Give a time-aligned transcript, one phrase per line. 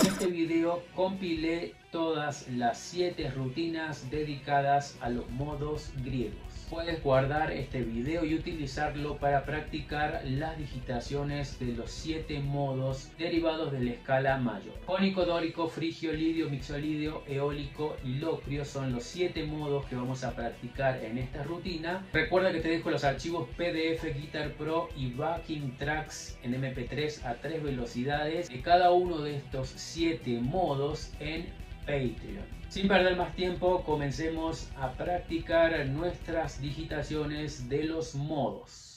[0.00, 6.51] En este video compilé todas las 7 rutinas dedicadas a los modos griegos.
[6.72, 13.72] Puedes guardar este video y utilizarlo para practicar las digitaciones de los 7 modos derivados
[13.72, 14.72] de la escala mayor.
[14.86, 20.34] Jónico, dórico, frigio, lidio, mixolidio, eólico y locrio son los 7 modos que vamos a
[20.34, 22.06] practicar en esta rutina.
[22.10, 27.34] Recuerda que te dejo los archivos PDF, Guitar Pro y Backing Tracks en MP3 a
[27.34, 31.44] 3 velocidades de cada uno de estos 7 modos en
[31.86, 32.46] Patreon.
[32.68, 38.92] Sin perder más tiempo, comencemos a practicar nuestras digitaciones de los modos.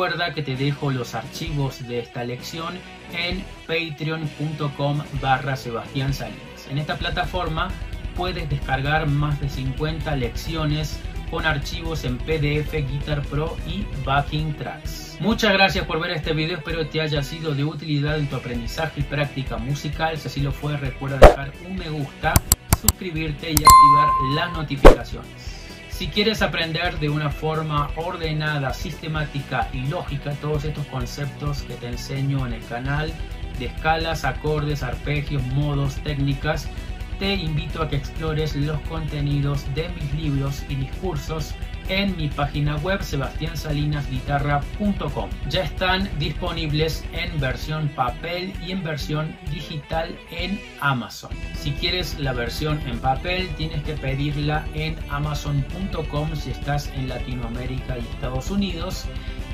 [0.00, 2.72] Recuerda que te dejo los archivos de esta lección
[3.12, 6.68] en patreon.com barra Sebastián Salinas.
[6.70, 7.68] En esta plataforma
[8.16, 10.98] puedes descargar más de 50 lecciones
[11.30, 15.18] con archivos en PDF, Guitar Pro y Backing Tracks.
[15.20, 19.00] Muchas gracias por ver este video, espero te haya sido de utilidad en tu aprendizaje
[19.00, 20.16] y práctica musical.
[20.16, 22.32] Si así lo fue, recuerda dejar un me gusta,
[22.80, 25.59] suscribirte y activar las notificaciones.
[26.00, 31.88] Si quieres aprender de una forma ordenada, sistemática y lógica todos estos conceptos que te
[31.88, 33.12] enseño en el canal,
[33.58, 36.70] de escalas, acordes, arpegios, modos, técnicas,
[37.18, 41.54] te invito a que explores los contenidos de mis libros y discursos
[41.90, 45.28] en mi página web sebastiansalinasguitarra.com.
[45.48, 51.32] Ya están disponibles en versión papel y en versión digital en Amazon.
[51.54, 57.98] Si quieres la versión en papel, tienes que pedirla en amazon.com si estás en Latinoamérica
[57.98, 59.06] y Estados Unidos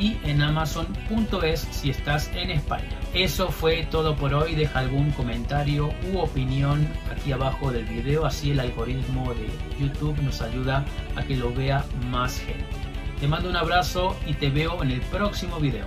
[0.00, 2.88] y en amazon.es si estás en España.
[3.12, 4.54] Eso fue todo por hoy.
[4.54, 10.40] Deja algún comentario u opinión aquí abajo del video, así el algoritmo de YouTube nos
[10.40, 10.84] ayuda
[11.16, 12.64] a que lo vea más gente.
[13.20, 15.86] Te mando un abrazo y te veo en el próximo video.